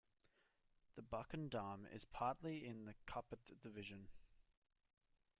[0.95, 4.07] The Bakun Dam is based partly in Kapit Division.